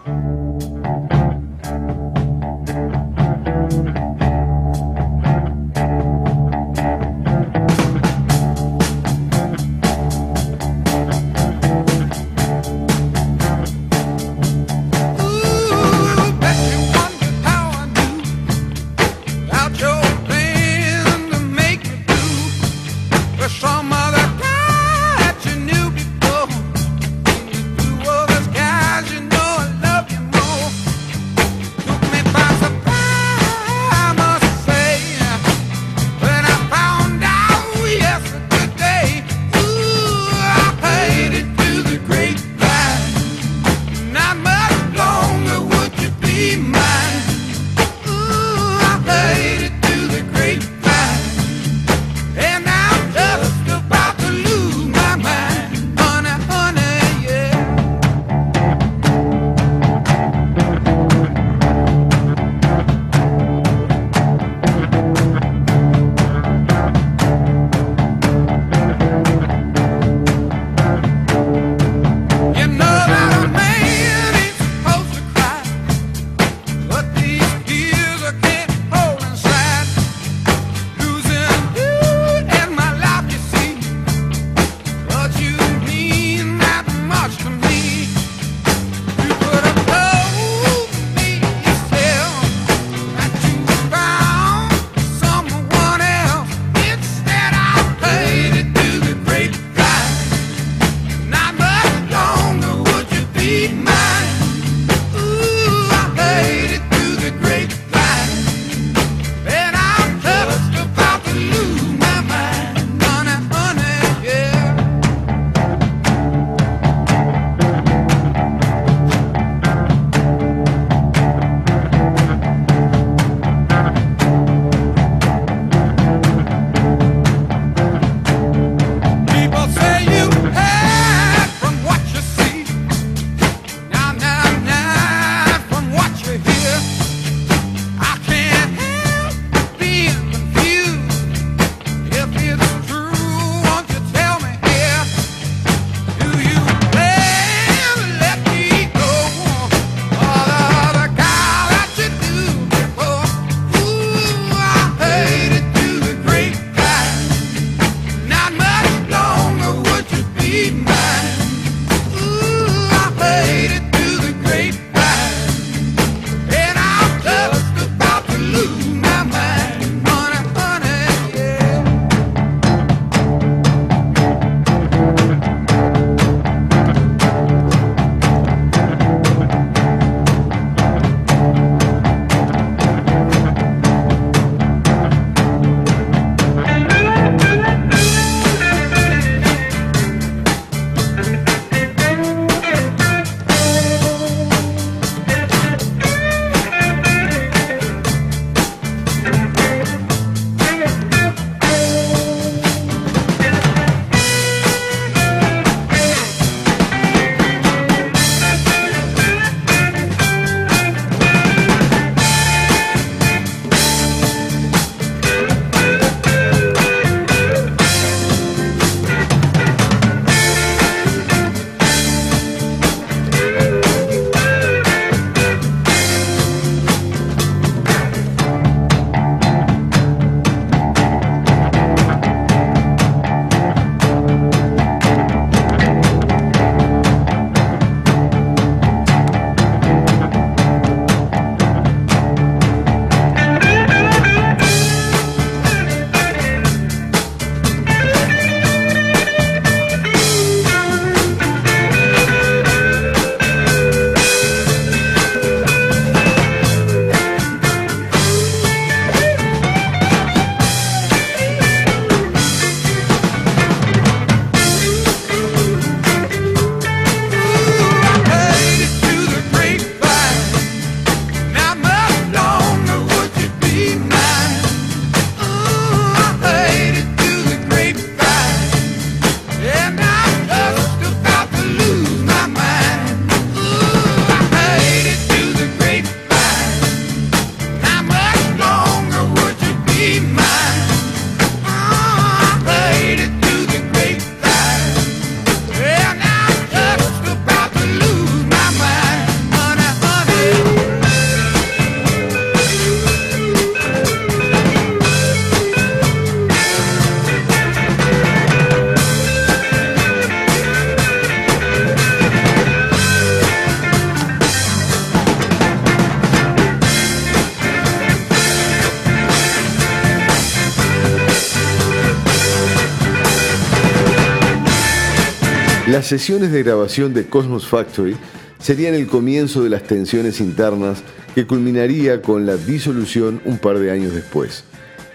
Sesiones 326.09 326.51
de 326.51 326.63
grabación 326.63 327.13
de 327.13 327.27
Cosmos 327.27 327.67
Factory 327.67 328.17
serían 328.57 328.95
el 328.95 329.05
comienzo 329.05 329.61
de 329.61 329.69
las 329.69 329.83
tensiones 329.83 330.41
internas 330.41 331.03
que 331.35 331.45
culminaría 331.45 332.23
con 332.23 332.47
la 332.47 332.57
disolución 332.57 333.43
un 333.45 333.59
par 333.59 333.77
de 333.77 333.91
años 333.91 334.15
después. 334.15 334.63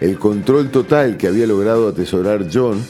El 0.01 0.21
control 0.21 0.71
total 0.71 1.17
que 1.17 1.27
había 1.27 1.49
logrado 1.49 1.89
atesorar 1.89 2.47
John, 2.53 2.81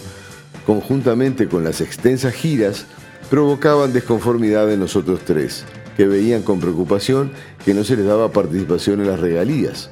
conjuntamente 0.66 1.48
con 1.48 1.64
las 1.64 1.80
extensas 1.80 2.34
giras, 2.34 2.84
provocaban 3.30 3.94
desconformidad 3.94 4.70
en 4.70 4.80
los 4.80 4.96
otros 4.96 5.20
tres, 5.24 5.64
que 5.96 6.06
veían 6.06 6.42
con 6.42 6.60
preocupación 6.60 7.32
que 7.64 7.72
no 7.72 7.84
se 7.84 7.96
les 7.96 8.04
daba 8.04 8.32
participación 8.32 9.00
en 9.00 9.06
las 9.06 9.20
regalías. 9.20 9.88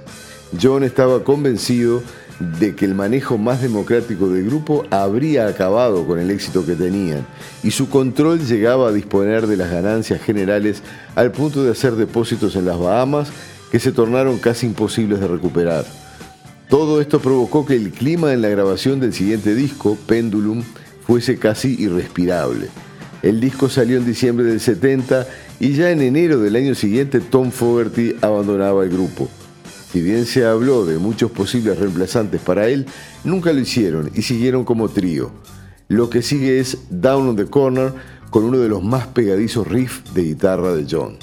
John 0.61 0.85
estaba 0.85 1.25
convencido 1.25 2.03
de 2.39 2.75
que 2.75 2.85
el 2.85 2.95
manejo 2.95 3.39
más 3.39 3.63
democrático 3.63 4.29
del 4.29 4.47
grupo 4.47 4.85
habría 4.91 5.47
acabado 5.47 6.07
con 6.07 6.19
el 6.19 6.31
éxito 6.31 6.67
que 6.67 6.75
tenían 6.75 7.27
y 7.63 7.71
su 7.71 7.89
control 7.89 8.41
llegaba 8.41 8.89
a 8.89 8.93
disponer 8.93 9.47
de 9.47 9.57
las 9.57 9.71
ganancias 9.71 10.21
generales 10.21 10.83
al 11.15 11.33
punto 11.33 11.63
de 11.63 11.71
hacer 11.71 11.93
depósitos 11.95 12.57
en 12.57 12.65
las 12.65 12.79
Bahamas 12.79 13.31
que 13.71 13.81
se 13.81 13.93
tornaron 13.93 14.39
casi 14.39 14.67
imposibles 14.67 15.21
de 15.21 15.29
recuperar. 15.29 15.85
Todo 16.69 17.01
esto 17.01 17.21
provocó 17.21 17.67
que 17.67 17.75
el 17.77 17.91
clima 17.91 18.33
en 18.33 18.43
la 18.43 18.49
grabación 18.49 18.99
del 18.99 19.13
siguiente 19.13 19.55
disco, 19.55 19.97
Pendulum, 20.07 20.63
fuese 21.07 21.39
casi 21.39 21.81
irrespirable. 21.81 22.69
El 23.23 23.41
disco 23.41 23.69
salió 23.69 23.99
en 23.99 24.07
diciembre 24.07 24.47
del 24.47 24.61
70 24.61 25.27
y 25.61 25.75
ya 25.75 25.91
en 25.91 26.01
enero 26.03 26.41
del 26.41 26.57
año 26.57 26.75
siguiente 26.75 27.21
Tom 27.21 27.51
Fogerty 27.51 28.17
abandonaba 28.21 28.85
el 28.85 28.91
grupo. 28.91 29.29
Si 29.93 30.01
bien 30.01 30.25
se 30.25 30.47
habló 30.47 30.87
de 30.87 30.97
muchos 30.97 31.31
posibles 31.31 31.79
reemplazantes 31.79 32.41
para 32.41 32.67
él, 32.67 32.87
nunca 33.25 33.53
lo 33.53 33.61
hicieron 33.61 34.11
y 34.15 34.23
siguieron 34.23 34.65
como 34.65 34.89
trío. 34.89 35.31
Lo 35.89 36.09
que 36.09 36.23
sigue 36.23 36.61
es 36.61 36.79
Down 36.89 37.29
on 37.29 37.37
the 37.37 37.45
Corner 37.45 37.93
con 38.31 38.45
uno 38.45 38.59
de 38.59 38.71
los 38.71 38.83
más 38.83 39.09
pegadizos 39.09 39.69
riffs 39.69 40.15
de 40.15 40.23
guitarra 40.25 40.73
de 40.73 40.87
John. 40.91 41.19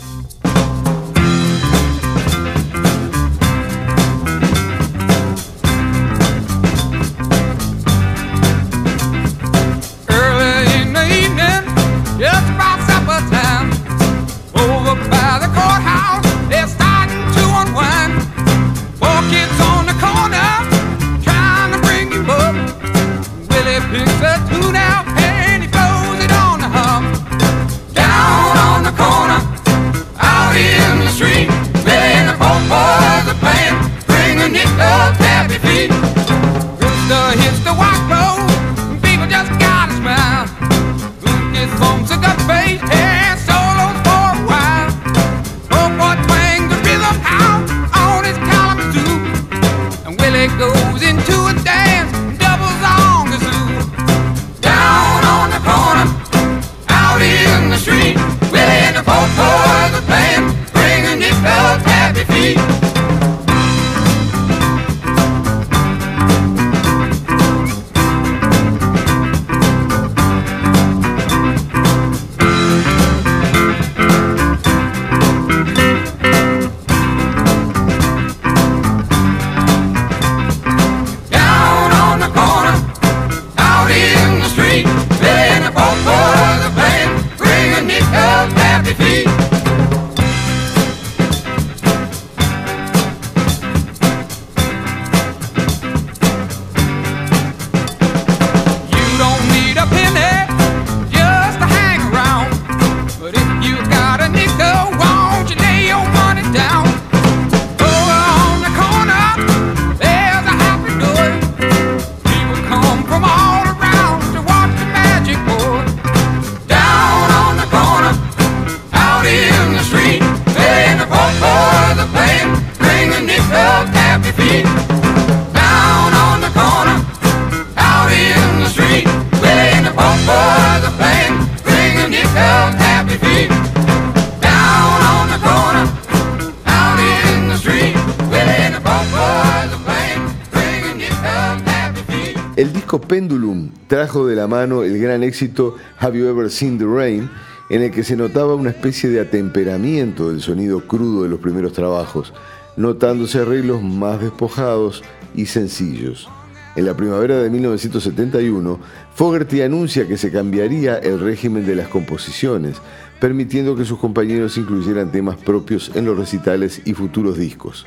Pendulum 143.19 143.71
trajo 143.87 144.25
de 144.25 144.33
la 144.33 144.47
mano 144.47 144.83
el 144.83 144.97
gran 144.97 145.23
éxito 145.23 145.75
Have 145.99 146.17
You 146.17 146.27
Ever 146.27 146.49
Seen 146.49 146.77
the 146.77 146.85
Rain, 146.85 147.29
en 147.69 147.81
el 147.81 147.91
que 147.91 148.05
se 148.05 148.15
notaba 148.15 148.55
una 148.55 148.69
especie 148.69 149.09
de 149.09 149.19
atemperamiento 149.19 150.29
del 150.29 150.39
sonido 150.39 150.87
crudo 150.87 151.23
de 151.23 151.27
los 151.27 151.41
primeros 151.41 151.73
trabajos, 151.73 152.33
notándose 152.77 153.39
arreglos 153.39 153.83
más 153.83 154.21
despojados 154.21 155.03
y 155.35 155.47
sencillos. 155.47 156.29
En 156.77 156.85
la 156.85 156.95
primavera 156.95 157.39
de 157.39 157.49
1971, 157.49 158.79
Fogerty 159.15 159.63
anuncia 159.63 160.07
que 160.07 160.15
se 160.15 160.31
cambiaría 160.31 160.95
el 160.95 161.19
régimen 161.19 161.65
de 161.65 161.75
las 161.75 161.89
composiciones, 161.89 162.77
permitiendo 163.19 163.75
que 163.75 163.83
sus 163.83 163.99
compañeros 163.99 164.57
incluyeran 164.57 165.11
temas 165.11 165.35
propios 165.35 165.91
en 165.93 166.05
los 166.05 166.17
recitales 166.17 166.81
y 166.85 166.93
futuros 166.93 167.37
discos. 167.37 167.85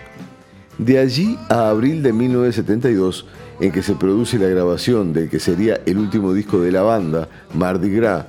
De 0.76 0.98
allí 0.98 1.38
a 1.48 1.70
abril 1.70 2.02
de 2.02 2.12
1972, 2.12 3.24
en 3.62 3.70
que 3.70 3.82
se 3.84 3.94
produce 3.94 4.40
la 4.40 4.48
grabación 4.48 5.12
del 5.12 5.30
que 5.30 5.38
sería 5.38 5.80
el 5.86 5.96
último 5.96 6.34
disco 6.34 6.58
de 6.58 6.72
la 6.72 6.82
banda, 6.82 7.28
Mardi 7.54 7.90
Gras, 7.90 8.24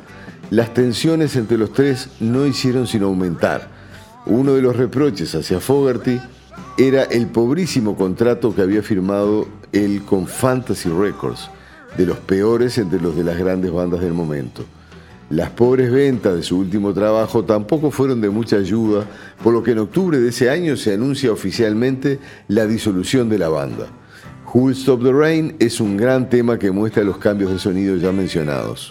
las 0.52 0.76
tensiones 0.76 1.36
entre 1.36 1.58
los 1.58 1.74
tres 1.74 2.10
no 2.20 2.46
hicieron 2.46 2.86
sino 2.86 3.08
aumentar. 3.08 3.68
Uno 4.28 4.54
de 4.54 4.62
los 4.62 4.78
reproches 4.78 5.34
hacia 5.34 5.60
Fogerty 5.60 6.22
era 6.78 7.02
el 7.06 7.26
pobrísimo 7.26 7.96
contrato 7.96 8.54
que 8.54 8.62
había 8.62 8.84
firmado 8.84 9.48
él 9.72 10.04
con 10.06 10.28
Fantasy 10.28 10.90
Records, 10.90 11.50
de 11.98 12.06
los 12.06 12.20
peores 12.20 12.78
entre 12.78 13.02
los 13.02 13.16
de 13.16 13.24
las 13.24 13.40
grandes 13.40 13.72
bandas 13.72 14.02
del 14.02 14.14
momento. 14.14 14.64
Las 15.32 15.50
pobres 15.50 15.92
ventas 15.92 16.36
de 16.36 16.44
su 16.44 16.60
último 16.60 16.94
trabajo 16.94 17.44
tampoco 17.44 17.90
fueron 17.90 18.22
de 18.22 18.30
mucha 18.30 18.58
ayuda, 18.58 19.08
por 19.44 19.52
lo 19.52 19.64
que 19.64 19.72
en 19.72 19.80
octubre 19.80 20.20
de 20.20 20.30
ese 20.30 20.52
año 20.52 20.78
se 20.78 20.94
anuncia 20.94 21.32
oficialmente 21.32 22.20
la 22.50 22.68
disolución 22.68 23.30
de 23.30 23.40
la 23.40 23.50
banda. 23.50 23.88
Who 24.54 24.70
Stop 24.70 25.02
the 25.02 25.12
Rain 25.12 25.56
es 25.58 25.80
un 25.82 25.98
gran 25.98 26.30
tema 26.30 26.60
que 26.60 26.70
muestra 26.70 27.04
los 27.04 27.18
cambios 27.18 27.52
de 27.52 27.58
sonido 27.58 27.98
ya 27.98 28.12
mencionados. 28.12 28.88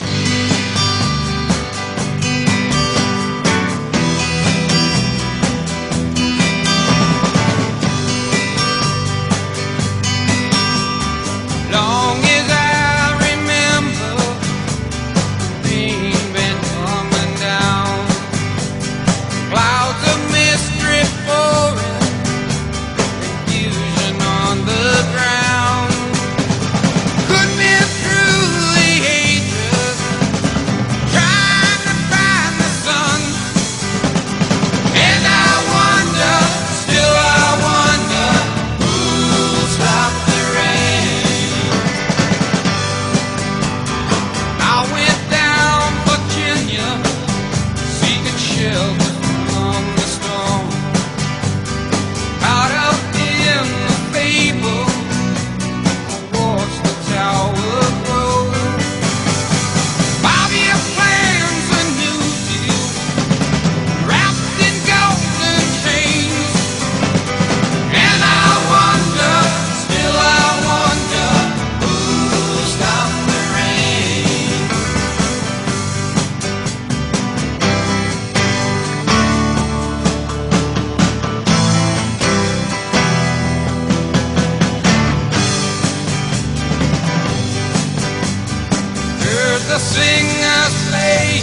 the 89.72 89.78
singers 89.78 90.74
play. 90.90 91.40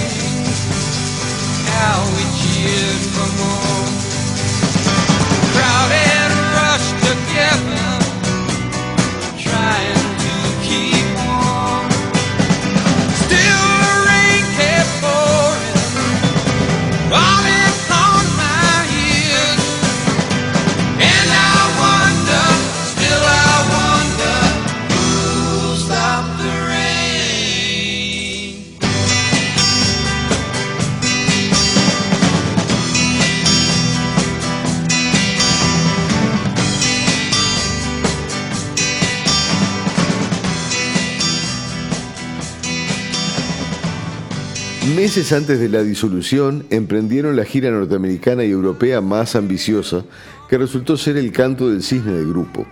how 1.66 2.06
we 2.16 2.24
cheered 2.38 3.04
for 3.14 3.44
more. 3.44 3.49
Meses 45.10 45.34
antes 45.34 45.60
de 45.60 45.70
la 45.70 45.82
disolución, 45.82 46.68
emprendieron 46.70 47.36
la 47.36 47.44
gira 47.44 47.72
norteamericana 47.72 48.46
y 48.46 48.52
europea 48.52 49.02
más 49.02 49.36
ambiciosa, 49.36 50.06
que 50.48 50.60
resultó 50.60 50.98
ser 50.98 51.18
el 51.18 51.32
canto 51.32 51.68
del 51.68 51.82
cisne 51.82 52.14
del 52.14 52.28
grupo. 52.28 52.68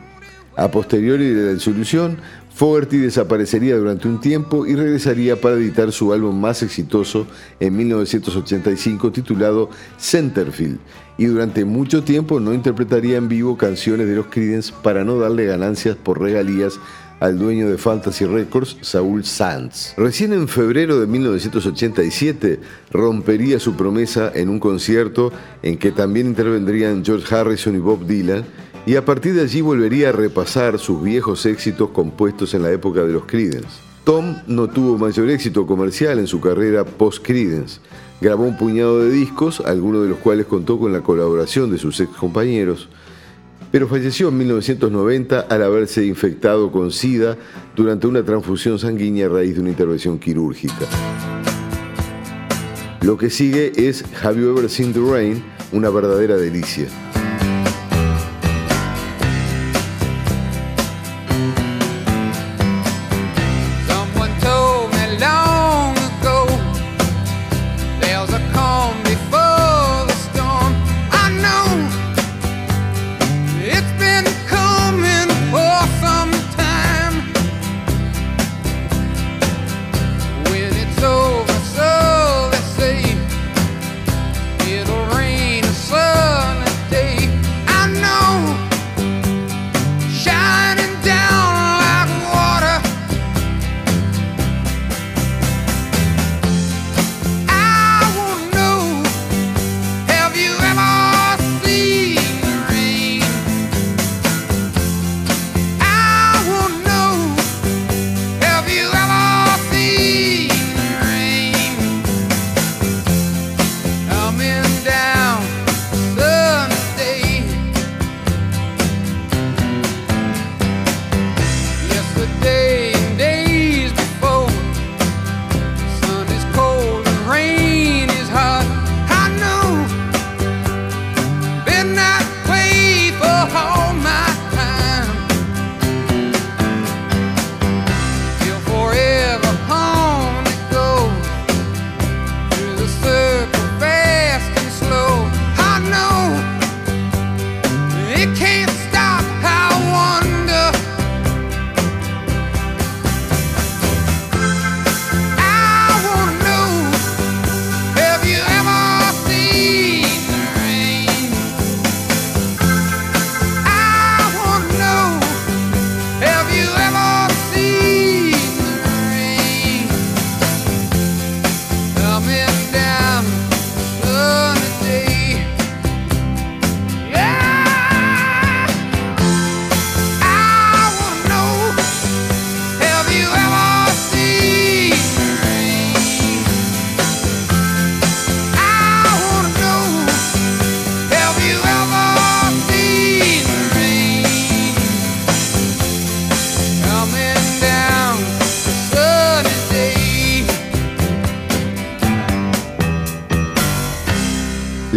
A 0.55 0.69
posteriori 0.69 1.29
de 1.29 1.47
la 1.47 1.53
disolución, 1.53 2.19
Fogerty 2.53 2.97
desaparecería 2.97 3.75
durante 3.75 4.07
un 4.07 4.21
tiempo 4.21 4.67
y 4.67 4.75
regresaría 4.75 5.41
para 5.41 5.55
editar 5.55 5.91
su 5.91 6.13
álbum 6.13 6.39
más 6.39 6.61
exitoso 6.61 7.25
en 7.59 7.75
1985 7.75 9.11
titulado 9.11 9.71
Centerfield, 9.97 10.77
y 11.17 11.25
durante 11.25 11.65
mucho 11.65 12.03
tiempo 12.03 12.39
no 12.39 12.53
interpretaría 12.53 13.17
en 13.17 13.29
vivo 13.29 13.57
canciones 13.57 14.07
de 14.07 14.15
los 14.15 14.27
Creedence 14.27 14.71
para 14.83 15.03
no 15.03 15.17
darle 15.17 15.45
ganancias 15.45 15.95
por 15.95 16.21
regalías 16.21 16.79
al 17.19 17.39
dueño 17.39 17.69
de 17.69 17.77
Fantasy 17.77 18.25
Records, 18.25 18.77
Saul 18.81 19.23
Sands. 19.25 19.93
Recién 19.97 20.33
en 20.33 20.47
febrero 20.47 20.99
de 20.99 21.07
1987 21.07 22.59
rompería 22.91 23.59
su 23.59 23.75
promesa 23.75 24.31
en 24.33 24.49
un 24.49 24.59
concierto 24.59 25.31
en 25.63 25.77
que 25.77 25.91
también 25.91 26.27
intervendrían 26.27 27.03
George 27.03 27.33
Harrison 27.33 27.75
y 27.75 27.79
Bob 27.79 28.05
Dylan, 28.05 28.45
y 28.85 28.95
a 28.95 29.03
partir 29.03 29.33
de 29.33 29.41
allí 29.41 29.59
volvería 29.59 30.09
a 30.09 30.13
repasar 30.13 30.79
sus 30.79 31.03
viejos 31.03 31.45
éxitos 31.45 31.89
compuestos 31.89 32.53
en 32.53 32.63
la 32.63 32.71
época 32.71 33.03
de 33.03 33.11
los 33.11 33.25
Creedence. 33.25 33.81
Tom 34.05 34.37
no 34.47 34.69
tuvo 34.69 34.97
mayor 34.97 35.29
éxito 35.29 35.67
comercial 35.67 36.19
en 36.19 36.27
su 36.27 36.39
carrera 36.39 36.85
post-Creedence. 36.85 37.81
Grabó 38.21 38.45
un 38.45 38.57
puñado 38.57 39.03
de 39.03 39.11
discos, 39.11 39.59
algunos 39.59 40.03
de 40.03 40.09
los 40.09 40.19
cuales 40.19 40.45
contó 40.45 40.79
con 40.79 40.93
la 40.93 41.01
colaboración 41.01 41.69
de 41.69 41.77
sus 41.77 41.99
ex 41.99 42.15
compañeros, 42.15 42.87
pero 43.77 43.87
falleció 43.87 44.29
en 44.29 44.39
1990 44.39 45.39
al 45.41 45.61
haberse 45.61 46.03
infectado 46.03 46.71
con 46.71 46.91
SIDA 46.91 47.37
durante 47.75 48.07
una 48.07 48.23
transfusión 48.23 48.79
sanguínea 48.79 49.27
a 49.27 49.29
raíz 49.29 49.53
de 49.53 49.61
una 49.61 49.69
intervención 49.69 50.17
quirúrgica. 50.17 50.87
Lo 53.01 53.19
que 53.19 53.29
sigue 53.29 53.73
es 53.75 54.03
Have 54.23 54.41
You 54.41 54.49
Ever 54.49 54.67
Seen 54.67 54.93
the 54.93 54.99
Rain, 54.99 55.43
una 55.71 55.91
verdadera 55.91 56.37
delicia. 56.37 56.87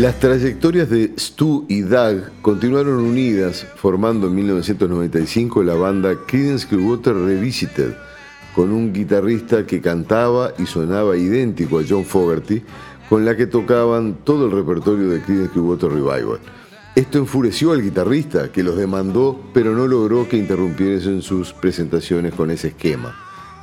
Las 0.01 0.19
trayectorias 0.19 0.89
de 0.89 1.13
Stu 1.19 1.67
y 1.69 1.83
Doug 1.83 2.23
continuaron 2.41 3.01
unidas, 3.01 3.67
formando 3.77 4.29
en 4.29 4.35
1995 4.35 5.63
la 5.63 5.75
banda 5.75 6.15
Creedence 6.27 6.67
Clearwater 6.67 7.15
Revisited, 7.15 7.93
con 8.55 8.73
un 8.73 8.95
guitarrista 8.95 9.67
que 9.67 9.83
cantaba 9.83 10.55
y 10.59 10.65
sonaba 10.65 11.19
idéntico 11.19 11.81
a 11.81 11.83
John 11.87 12.07
Fogerty, 12.07 12.63
con 13.11 13.27
la 13.27 13.37
que 13.37 13.47
tocaban 13.47 14.25
todo 14.25 14.47
el 14.47 14.53
repertorio 14.53 15.11
de 15.11 15.21
Creedence 15.21 15.53
Clearwater 15.53 15.91
Revival. 15.91 16.41
Esto 16.95 17.19
enfureció 17.19 17.73
al 17.73 17.83
guitarrista, 17.83 18.51
que 18.51 18.63
los 18.63 18.79
demandó, 18.79 19.39
pero 19.53 19.75
no 19.75 19.87
logró 19.87 20.27
que 20.27 20.39
interrumpiesen 20.39 21.21
sus 21.21 21.53
presentaciones 21.53 22.33
con 22.33 22.51
ese 22.51 22.69
esquema. 22.69 23.15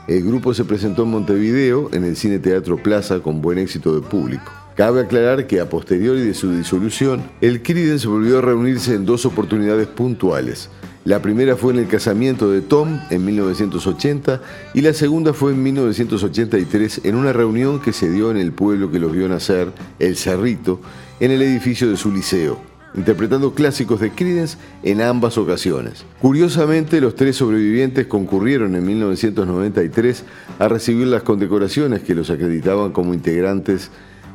El 0.08 0.24
grupo 0.24 0.54
se 0.54 0.66
presentó 0.66 1.02
en 1.02 1.10
Montevideo, 1.10 1.90
en 1.94 2.04
el 2.04 2.16
Cine 2.16 2.38
Teatro 2.38 2.78
Plaza, 2.78 3.22
con 3.22 3.42
buen 3.42 3.58
éxito 3.58 4.00
de 4.00 4.08
público. 4.08 4.66
Cabe 4.78 5.02
aclarar 5.02 5.48
que 5.48 5.60
a 5.60 5.68
posteriori 5.68 6.22
de 6.22 6.36
su 6.36 6.52
disolución, 6.52 7.24
el 7.42 7.64
Creedence 7.64 8.08
volvió 8.08 8.38
a 8.38 8.42
reunirse 8.42 8.94
en 8.94 9.08
dos 9.08 9.26
oportunidades 9.26 9.88
puntuales. 9.88 10.70
La 11.04 11.20
primera 11.20 11.56
fue 11.56 11.74
en 11.74 11.80
el 11.80 11.88
casamiento 11.88 12.52
de 12.52 12.62
Tom 12.62 13.00
en 13.10 13.26
1980 13.26 14.40
y 14.76 14.82
la 14.82 14.94
segunda 14.94 15.34
fue 15.34 15.54
en 15.54 15.64
1983 15.64 17.02
en 17.06 17.16
una 17.16 17.34
reunión 17.34 17.82
que 17.82 17.92
se 17.92 18.12
dio 18.12 18.30
en 18.30 18.38
el 18.38 18.52
pueblo 18.52 18.92
que 18.92 19.00
los 19.00 19.12
vio 19.12 19.28
nacer, 19.28 19.72
El 19.98 20.16
Cerrito, 20.16 20.80
en 21.20 21.32
el 21.32 21.42
edificio 21.42 21.90
de 21.90 21.98
su 21.98 22.12
liceo, 22.12 22.62
interpretando 22.94 23.56
clásicos 23.56 24.00
de 24.00 24.12
Creedence 24.12 24.60
en 24.84 25.02
ambas 25.02 25.40
ocasiones. 25.40 26.06
Curiosamente, 26.22 27.02
los 27.02 27.16
tres 27.16 27.38
sobrevivientes 27.38 28.06
concurrieron 28.06 28.76
en 28.76 28.86
1993 28.86 30.24
a 30.60 30.68
recibir 30.68 31.08
las 31.08 31.24
condecoraciones 31.24 32.04
que 32.04 32.14
los 32.14 32.30
acreditaban 32.30 32.92
como 32.92 33.16
integrantes 33.16 33.90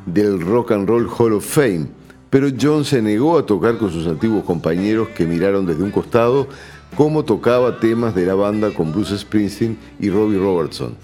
del 0.05 0.41
Rock 0.41 0.71
and 0.71 0.87
Roll 0.87 1.07
Hall 1.07 1.33
of 1.33 1.45
Fame, 1.45 1.87
pero 2.29 2.47
John 2.59 2.83
se 2.85 3.01
negó 3.01 3.37
a 3.37 3.45
tocar 3.45 3.77
con 3.77 3.91
sus 3.91 4.07
antiguos 4.07 4.43
compañeros 4.43 5.09
que 5.09 5.25
miraron 5.25 5.65
desde 5.65 5.83
un 5.83 5.91
costado 5.91 6.47
cómo 6.95 7.23
tocaba 7.23 7.79
temas 7.79 8.15
de 8.15 8.25
la 8.25 8.35
banda 8.35 8.71
con 8.71 8.91
Bruce 8.91 9.17
Springsteen 9.17 9.77
y 9.99 10.09
Robbie 10.09 10.37
Robertson. 10.37 10.95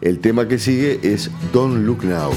El 0.00 0.18
tema 0.18 0.48
que 0.48 0.58
sigue 0.58 0.98
es 1.02 1.30
Don't 1.52 1.86
Look 1.86 2.04
Now. 2.04 2.32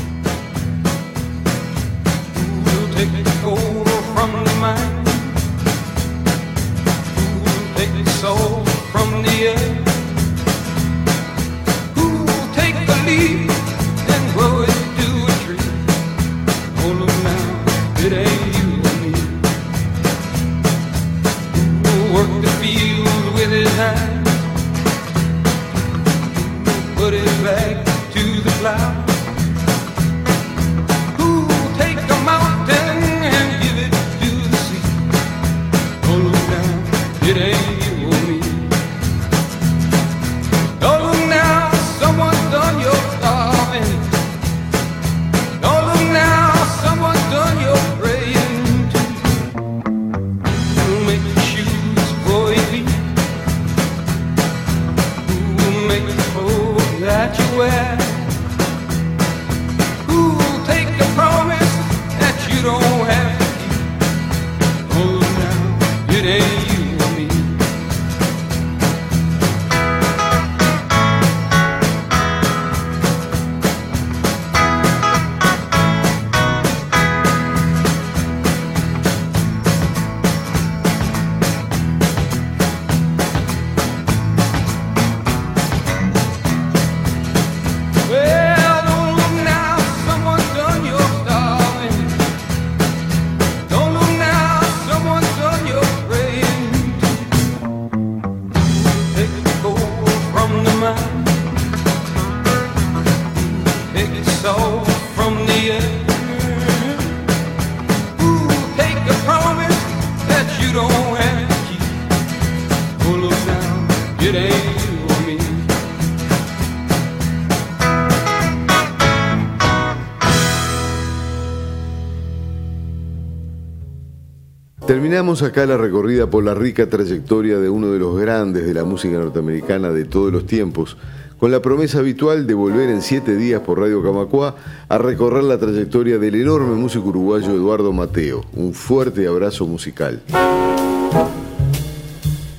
Terminamos 125.16 125.44
acá 125.44 125.66
la 125.66 125.78
recorrida 125.78 126.30
por 126.30 126.44
la 126.44 126.54
rica 126.54 126.90
trayectoria 126.90 127.58
de 127.58 127.70
uno 127.70 127.90
de 127.90 128.00
los 128.00 128.20
grandes 128.20 128.66
de 128.66 128.74
la 128.74 128.84
música 128.84 129.18
norteamericana 129.18 129.92
de 129.92 130.04
todos 130.04 130.30
los 130.30 130.46
tiempos, 130.46 130.98
con 131.40 131.52
la 131.52 131.62
promesa 131.62 132.00
habitual 132.00 132.46
de 132.46 132.54
volver 132.54 132.90
en 132.90 133.02
siete 133.02 133.38
días 133.38 133.62
por 133.62 133.80
Radio 133.80 134.04
Camacua 134.04 134.58
a 134.90 134.98
recorrer 134.98 135.46
la 135.46 135.58
trayectoria 135.58 136.18
del 136.18 136.36
enorme 136.36 136.76
músico 136.76 137.08
uruguayo 137.08 137.50
Eduardo 137.52 137.94
Mateo. 137.94 138.44
Un 138.58 138.74
fuerte 138.74 139.26
abrazo 139.26 139.66
musical. 139.66 140.22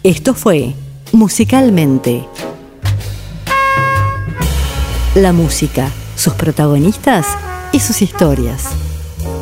Esto 0.03 0.33
fue 0.33 0.73
Musicalmente. 1.13 2.27
La 5.15 5.35
música, 5.35 5.91
sus 6.15 6.33
protagonistas 6.33 7.27
y 7.73 7.81
sus 7.81 8.01
historias. 8.01 8.71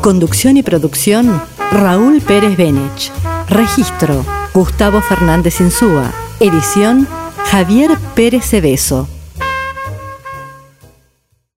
Conducción 0.01 0.57
y 0.57 0.63
producción, 0.63 1.41
Raúl 1.71 2.21
Pérez 2.21 2.55
Benech. 2.57 3.11
Registro, 3.49 4.25
Gustavo 4.53 5.01
Fernández 5.01 5.59
Insúa. 5.59 6.11
Edición, 6.39 7.07
Javier 7.51 7.91
Pérez 8.15 8.45
Cebeso. 8.45 9.07